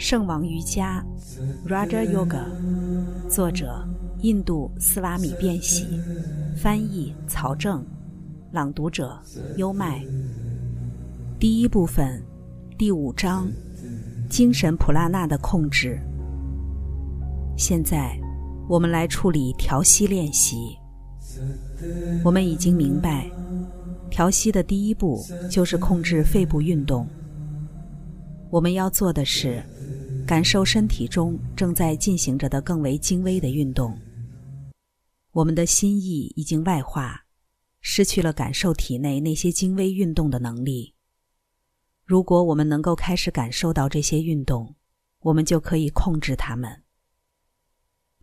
[0.00, 1.04] 圣王瑜伽
[1.68, 2.46] （Raja Yoga），
[3.28, 3.86] 作者
[4.22, 5.86] 印度斯瓦米·变喜，
[6.56, 7.84] 翻译曹正，
[8.50, 9.20] 朗读者
[9.58, 10.02] 优麦。
[11.38, 12.22] 第一部分，
[12.78, 13.46] 第五章：
[14.30, 16.00] 精神普拉纳的控制。
[17.58, 18.18] 现在，
[18.70, 20.78] 我们来处理调息练习。
[22.24, 23.30] 我们已经明白，
[24.08, 27.06] 调息的第一步就是控制肺部运动。
[28.48, 29.62] 我们要做的是。
[30.30, 33.98] 感受身体中正在进行着的更为精微的运动。
[35.32, 37.26] 我们的心意已经外化，
[37.80, 40.94] 失去了感受体内那些精微运动的能力。
[42.04, 44.76] 如果我们能够开始感受到这些运动，
[45.18, 46.84] 我们就可以控制它们。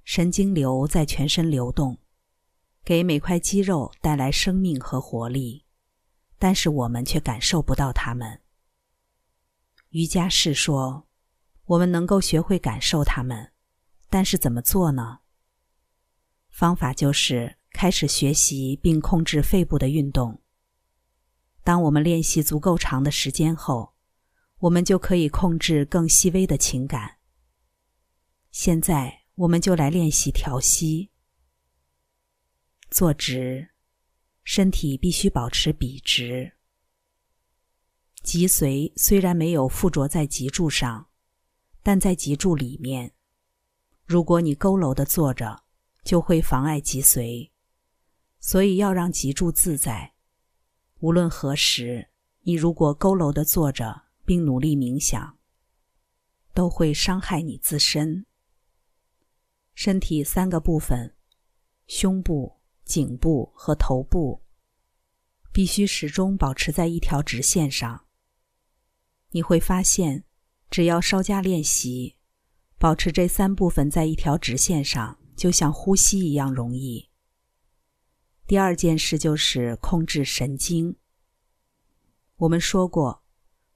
[0.05, 1.97] 神经流在全身流动，
[2.85, 5.65] 给每块肌肉带来生命和活力，
[6.39, 8.39] 但是我们却感受不到它们。
[9.89, 11.06] 瑜伽士说。
[11.67, 13.51] 我们能够学会感受它们，
[14.09, 15.19] 但是怎么做呢？
[16.49, 20.41] 方法就是开始学习并控制肺部的运动。
[21.63, 23.93] 当我们练习足够长的时间后，
[24.59, 27.17] 我们就可以控制更细微的情感。
[28.49, 31.11] 现在，我们就来练习调息。
[32.89, 33.71] 坐直，
[34.45, 36.53] 身体必须保持笔直。
[38.23, 41.06] 脊髓虽然没有附着在脊柱上。
[41.87, 43.13] 但在脊柱里面，
[44.03, 45.63] 如果你佝偻的坐着，
[46.03, 47.49] 就会妨碍脊髓，
[48.41, 50.13] 所以要让脊柱自在。
[50.99, 52.09] 无论何时，
[52.41, 55.37] 你如果佝偻的坐着并努力冥想，
[56.53, 58.25] 都会伤害你自身。
[59.73, 61.15] 身体三个部分：
[61.87, 64.41] 胸部、颈部和头部，
[65.53, 68.07] 必须始终保持在一条直线上。
[69.29, 70.26] 你会发现。
[70.69, 72.15] 只要稍加练习，
[72.77, 77.09] 保持这三部分在一条直线上，就像呼吸一样容易。
[78.45, 80.95] 第二件事就是控制神经。
[82.37, 83.23] 我们说过，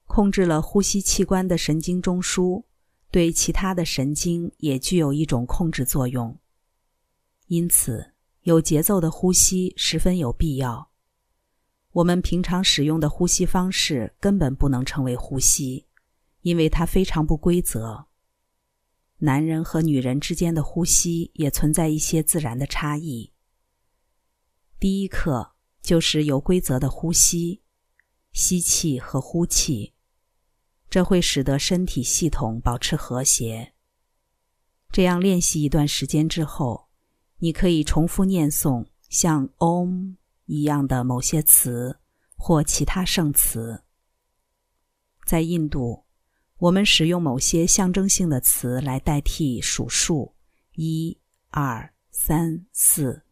[0.06, 2.64] 控制了呼吸器官的神经中枢，
[3.10, 6.38] 对其他的神经也具有一种控制作用。
[7.48, 8.14] 因此，
[8.44, 10.92] 有节奏的呼吸十分有必要。
[11.92, 15.86] 我们平常使用的呼吸方式根本不能称为呼吸。
[16.42, 18.08] 因为它非常不规则。
[19.20, 23.32] 男人和女人之间的呼吸也存在一些自然的差异。
[24.80, 27.62] 第一课就是有规则的呼吸，
[28.34, 29.94] 吸气和呼气，
[30.90, 33.74] 这会使得身体系统保持和谐。
[34.92, 36.90] 这样练习一段时间之后，
[37.38, 40.16] 你可以重复念诵像 “om”
[40.46, 42.00] 一样的某些词
[42.36, 43.84] 或其他圣词。
[45.28, 46.01] 在印度。
[46.62, 50.36] 我们使用某些象征性的词来代替数数，
[50.76, 51.18] 一、
[51.50, 53.24] 二、三、四。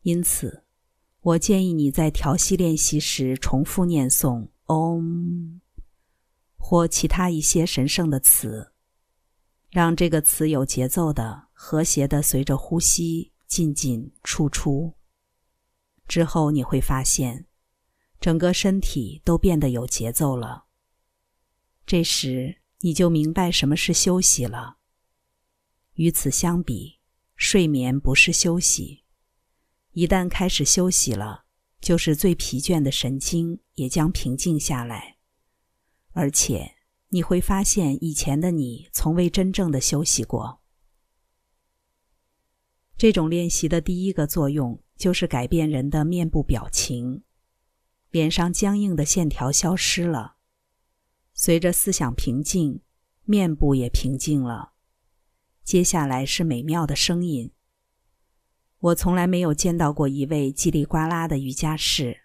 [0.00, 0.64] 因此，
[1.20, 5.60] 我建议你在调息练习时重复念诵 “Om”
[6.56, 8.72] 或其他一些神圣的词，
[9.68, 14.94] 让这个词有节奏的、和谐的随着呼吸进进出出。
[16.08, 17.44] 之后你会发现，
[18.18, 20.69] 整个身体都变得有节奏了。
[21.90, 24.76] 这时你就明白什么是休息了。
[25.94, 27.00] 与此相比，
[27.34, 29.02] 睡眠不是休息。
[29.90, 31.46] 一旦开始休息了，
[31.80, 35.16] 就是最疲倦的神经也将平静下来，
[36.12, 36.76] 而且
[37.08, 40.62] 你会发现以前的你从未真正的休息过。
[42.96, 47.24] 这种练习的第一个作用就是改变人的面部表情，
[48.12, 50.36] 脸上僵硬的线条消失了。
[51.42, 52.82] 随着思想平静，
[53.24, 54.74] 面部也平静了。
[55.64, 57.50] 接下来是美妙的声音。
[58.78, 62.24] 我从来没有见到过一位叽里呱啦的瑜伽士。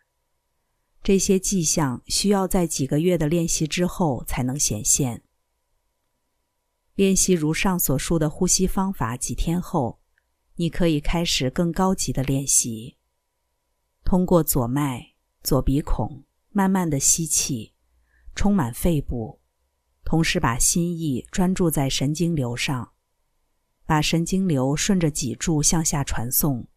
[1.02, 5.24] 这些迹象需要在几个月的练习之后才能显现。
[6.96, 10.02] 练习如上所述的呼吸方法几天后，
[10.56, 12.98] 你可以开始更高级的练习。
[14.04, 17.75] 通过左脉、左鼻孔，慢慢的吸气。
[18.36, 19.40] 充满肺部，
[20.04, 22.92] 同时把心意专注在神经流上，
[23.86, 26.68] 把神经流顺着脊柱向下传送。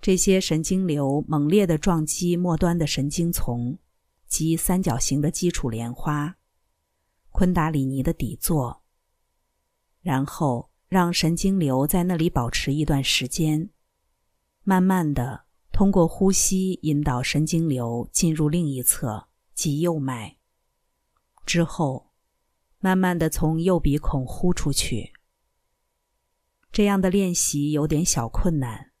[0.00, 3.78] 这些神经流猛烈地撞击末端的神经丛
[4.26, 6.36] 及三角形的基础莲花——
[7.32, 8.82] 昆达里尼的底座，
[10.00, 13.70] 然后让神经流在那里保持一段时间，
[14.62, 20.39] 慢慢的通过呼吸引导神经流进入另一侧，即右脉。
[21.50, 22.12] 之后，
[22.78, 25.12] 慢慢的从右鼻孔呼出去。
[26.70, 28.92] 这样的练习有点小困难。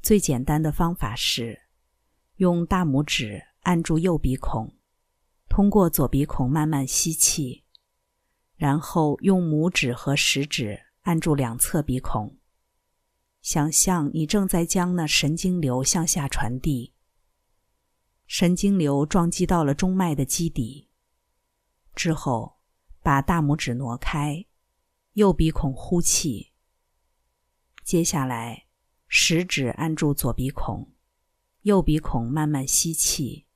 [0.00, 1.62] 最简单的方法是，
[2.36, 4.76] 用大拇指按住右鼻孔，
[5.48, 7.64] 通过左鼻孔慢慢吸气，
[8.54, 12.38] 然后用拇指和食指按住两侧鼻孔，
[13.42, 16.94] 想象你正在将那神经流向下传递。
[18.28, 20.85] 神经流撞击到了中脉的基底
[21.96, 22.58] 之后，
[23.02, 24.46] 把大拇指挪开，
[25.14, 26.52] 右鼻孔呼气。
[27.82, 28.62] 接下来。
[29.08, 30.92] 食指按住左鼻孔，
[31.62, 33.46] 右鼻孔慢慢吸气，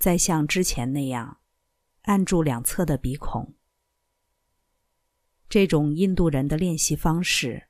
[0.00, 1.38] 再像之前那样
[2.02, 3.54] 按住两侧的鼻孔。
[5.48, 7.68] 这种印度人的练习方式，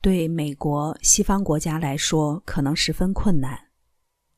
[0.00, 3.72] 对美国西方国家来说可能十分困难，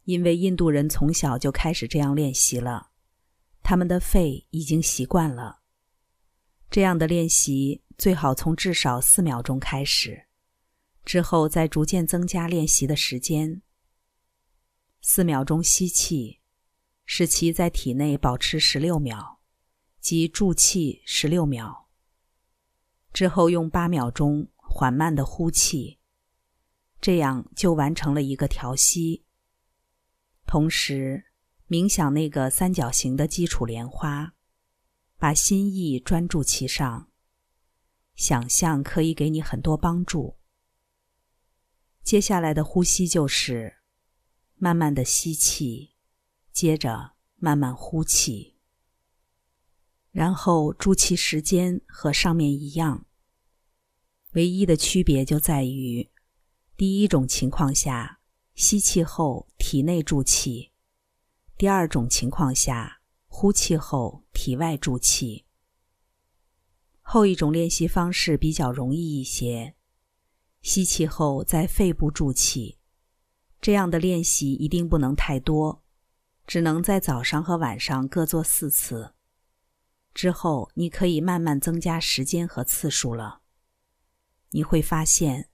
[0.05, 2.91] 因为印度人从小就开始这样练习了，
[3.62, 5.61] 他们的肺已经习惯了。
[6.70, 10.26] 这样的练习最好从至少四秒钟开始。
[11.05, 13.61] 之后再逐渐增加练习的时间。
[15.00, 16.41] 四秒钟吸气，
[17.05, 19.41] 使其在体内保持十六秒，
[20.00, 21.88] 即助气十六秒。
[23.12, 25.99] 之后用八秒钟缓慢的呼气，
[27.00, 29.25] 这样就完成了一个调息。
[30.47, 31.31] 同时，
[31.72, 34.34] 冥想那个三角形的基础莲花，
[35.16, 37.10] 把心意专注其上，
[38.14, 40.36] 想象可以给你很多帮助。
[42.02, 43.78] 接下来的呼吸就是
[44.56, 45.94] 慢慢的吸气，
[46.52, 48.58] 接着慢慢呼气，
[50.10, 53.06] 然后助气时间和上面一样。
[54.32, 56.10] 唯一的区别就在于，
[56.76, 58.20] 第一种情况下
[58.54, 60.71] 吸气后体内助气，
[61.62, 65.47] 第二种情况下呼气后体外助气。
[67.03, 69.76] 后一种练习方式比较容易一些。
[70.61, 72.79] 吸气后，在肺部助气，
[73.61, 75.85] 这样的练习一定不能太多，
[76.49, 79.14] 只能在早上和晚上各做四次。
[80.12, 83.43] 之后，你可以慢慢增加时间和次数了。
[84.50, 85.49] 你会发现，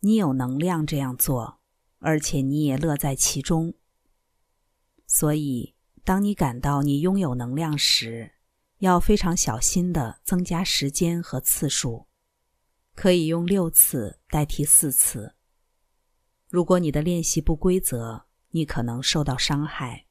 [0.00, 1.60] 你有能量这样做，
[2.00, 3.74] 而且你也乐在其中。
[5.16, 8.32] 所以，当你感到你拥有能量时，
[8.78, 12.08] 要非常小心的增加时间和次数。
[12.96, 15.36] 可以用六次代替四次。
[16.48, 20.06] 如果你的练习不规则，你可能受到伤害。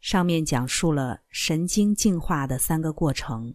[0.00, 3.54] 上面讲述了神经进化的三个过程，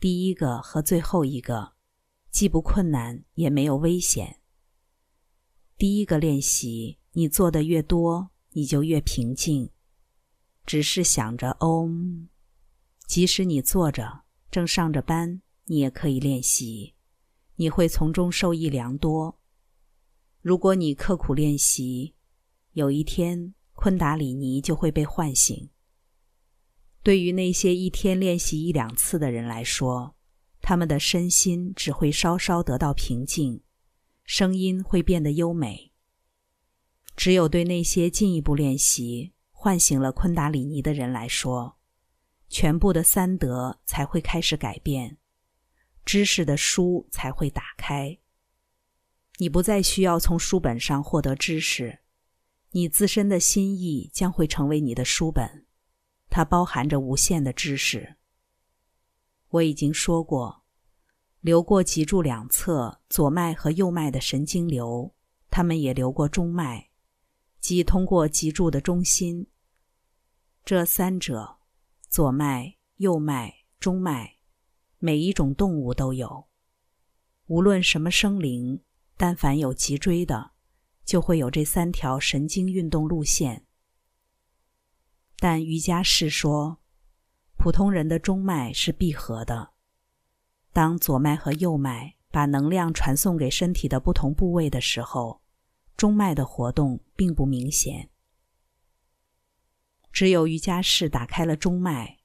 [0.00, 1.74] 第一个和最后一个
[2.32, 4.40] 既不困难也没有危险。
[5.78, 9.68] 第一个练习，你做的越多，你就越平静，
[10.64, 12.28] 只是想着 Om，
[13.06, 15.42] 即使你坐着正上着班。
[15.66, 16.94] 你也可以练习，
[17.56, 19.38] 你会从中受益良多。
[20.40, 22.14] 如果你刻苦练习，
[22.72, 25.68] 有一天昆达里尼就会被唤醒。
[27.02, 30.16] 对于那些一天练习一两次的人来说，
[30.62, 33.60] 他们的身心只会稍稍得到平静，
[34.24, 35.92] 声音会变得优美。
[37.16, 41.78] 只有对那些进一步练习唤醒了昆达里尼的人来说，
[42.48, 45.18] 全部的三德才会开始改变。
[46.04, 48.18] 知识的书才会打开。
[49.38, 51.98] 你不再需要从书本上获得知识，
[52.70, 55.66] 你自身的心意将会成为你的书本，
[56.30, 58.16] 它包含着无限的知识。
[59.48, 60.62] 我已经说过，
[61.40, 65.12] 流过脊柱两侧左脉和右脉的神经流，
[65.50, 66.85] 它们也流过中脉，
[67.60, 69.46] 即通过脊柱的中心。
[70.64, 71.58] 这三者，
[72.08, 74.36] 左脉、右脉、中脉。
[74.98, 76.48] 每一种动物都有，
[77.46, 78.80] 无论什么生灵，
[79.16, 80.52] 但凡有脊椎的，
[81.04, 83.66] 就会有这三条神经运动路线。
[85.38, 86.78] 但瑜伽士说，
[87.58, 89.72] 普通人的中脉是闭合的。
[90.72, 95.42] 当左脉和右脉把能量传送给身体的不同部位的时候，
[95.96, 98.10] 中脉的活动并不明显。
[100.12, 102.18] 只有瑜伽士打开了中脉，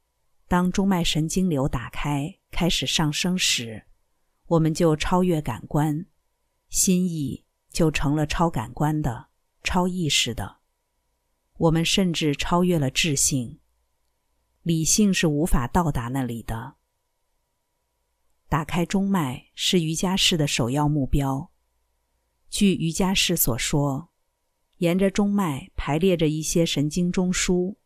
[0.48, 2.38] 当中脉神经流打开。
[2.52, 3.86] 开始上升时，
[4.48, 6.06] 我们就超越感官，
[6.70, 9.28] 心意就成了超感官的、
[9.64, 10.58] 超意识的。
[11.58, 13.60] 我们甚至超越了智性，
[14.64, 16.76] 理性是无法到达那里的。
[18.50, 21.51] 打开中脉是瑜伽士的首要目标。
[22.52, 24.10] 据瑜伽士所说，
[24.78, 27.78] 沿着中脉排列着一些神经中枢，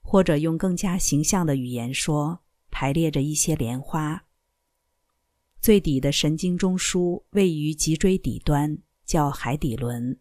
[0.00, 2.42] 或者用更加形象的语言说。
[2.70, 4.26] 排列着一些莲花。
[5.60, 10.20] 最底的神经中枢位于脊椎底端，叫海底轮。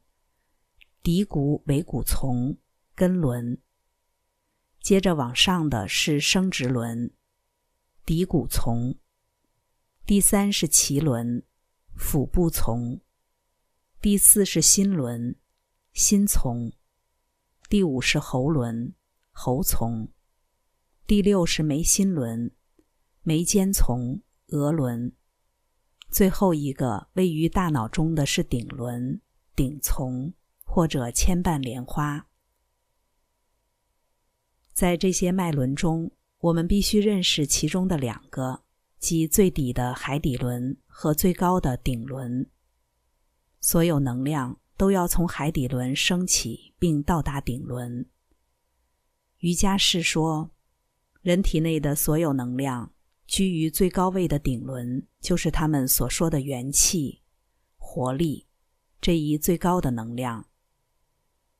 [1.03, 2.57] 骶骨尾骨丛、
[2.95, 3.61] 根轮。
[4.81, 7.13] 接着往上的是生殖轮、
[8.05, 8.95] 骶骨丛。
[10.05, 11.43] 第三是脐轮、
[11.95, 12.99] 腹部丛。
[13.99, 15.35] 第四是心轮、
[15.91, 16.71] 心丛。
[17.67, 18.93] 第五是喉轮、
[19.31, 20.07] 喉丛。
[21.07, 22.51] 第六是眉心轮、
[23.23, 25.11] 眉间丛、额轮。
[26.11, 29.19] 最后一个位于大脑中的是顶轮、
[29.55, 30.31] 顶丛
[30.63, 32.27] 或者牵绊莲花。
[34.73, 38.61] 在这些脉轮中，我们必须认识其中的两个，
[38.99, 42.47] 即最底的海底轮和最高的顶轮。
[43.59, 48.05] 所有能量都要从海底轮升起，并到达顶轮。
[49.39, 50.51] 瑜伽士说，
[51.21, 52.93] 人体内的所有能量。
[53.27, 57.23] 居于最高位的顶轮，就是他们所说的元气、
[57.75, 58.47] 活力
[59.01, 60.47] 这一最高的能量。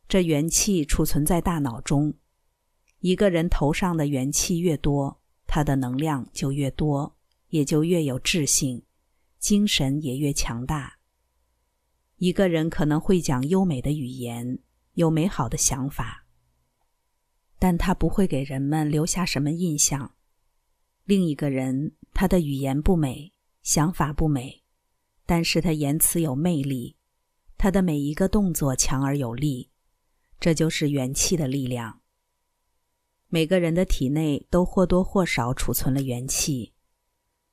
[0.07, 2.13] 这元气储存在大脑中。
[2.99, 7.17] 一个人头上的元气越多，他的能量就越多，
[7.49, 8.85] 也就越有智性，
[9.37, 10.96] 精神也越强大。
[12.17, 14.57] 一个人可能会讲优美的语言，
[14.93, 16.25] 有美好的想法，
[17.59, 20.15] 但他不会给人们留下什么印象。
[21.05, 24.63] 另一个人，他的语言不美，想法不美，
[25.27, 26.97] 但是他言辞有魅力，
[27.55, 29.69] 他的每一个动作强而有力，
[30.39, 32.01] 这就是元气的力量。
[33.29, 36.73] 每个人的体内都或多或少储存了元气，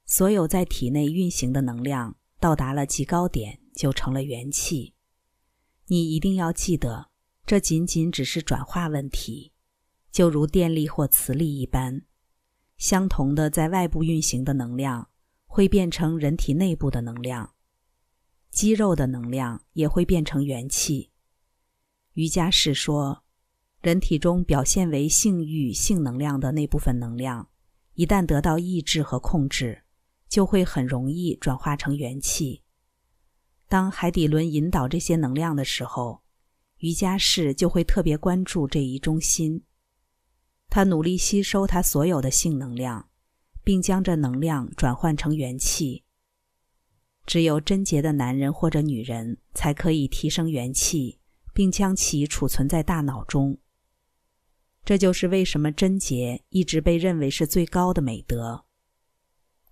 [0.06, 4.94] 所有在体内运行的能量到达了极高点，就成了元气。
[5.88, 7.10] 你一定要记得，
[7.44, 9.52] 这仅仅只是转化问题，
[10.10, 12.02] 就如电力或磁力一般。
[12.78, 15.10] 相同的，在外部运行的能量
[15.46, 17.54] 会变成人体内部的能量，
[18.50, 21.10] 肌肉的能量也会变成元气。
[22.14, 23.22] 瑜伽士说，
[23.80, 27.50] 人体中表现为性欲、性能量的那部分能量，
[27.94, 29.84] 一旦得到抑制和控制，
[30.28, 32.63] 就会很容易转化成元气。
[33.74, 36.22] 当海底轮引导这些能量的时候，
[36.78, 39.64] 瑜伽士就会特别关注这一中心。
[40.68, 43.08] 他努力吸收他所有的性能量，
[43.64, 46.04] 并将这能量转换成元气。
[47.26, 51.18] 只有贞洁的男人或者女人才可以提升元气，
[51.52, 53.58] 并将其储存在大脑中。
[54.84, 58.66] 这就是为什么贞洁一直被认为是最高的美德。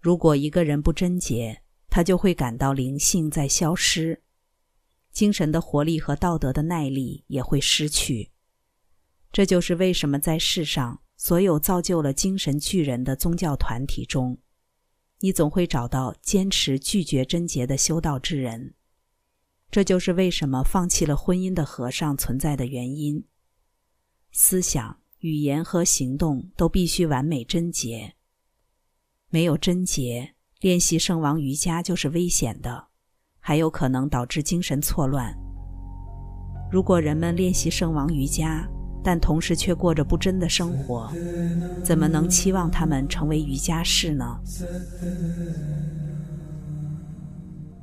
[0.01, 1.62] 如果一个人不贞洁，
[1.95, 4.23] 他就会感到灵性在消失，
[5.11, 8.31] 精神的活力和道德的耐力也会失去。
[9.31, 14.39] 这就是为什么在世上所有造就了精神巨人的宗教团体中，
[15.19, 18.73] 你总会找到坚持拒绝贞洁的修道之人。
[19.71, 23.23] 这就是为什么放弃了婚姻的和尚存在的原因。
[24.31, 28.15] 思想、语言和行动都必须完美贞洁。
[29.29, 32.85] 没有贞洁，练习圣王瑜伽就是危险的，
[33.41, 35.37] 还有可能导致精神错乱。
[36.71, 38.65] 如果人们练习圣王瑜伽，
[39.03, 41.13] 但同时却过着不真的生活，
[41.83, 44.39] 怎么能期望他们成为瑜伽士呢？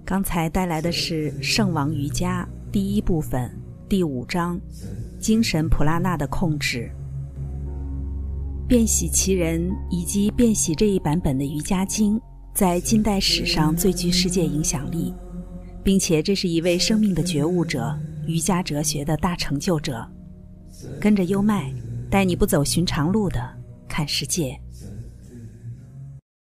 [0.05, 3.51] 刚才带来的是《圣王瑜伽》第一部分
[3.89, 4.57] 第五章：
[5.19, 6.89] 精神普拉纳的控制。
[8.69, 12.17] 变喜其人以及变喜这一版本的《瑜伽经》
[12.59, 15.13] 在近代史上最具世界影响力，
[15.81, 17.97] 并且这是一位生命的觉悟者、
[18.27, 20.05] 瑜伽哲学的大成就者。
[20.99, 21.73] 跟着优麦，
[22.11, 23.41] 带你不走寻常路的
[23.87, 24.59] 看世界。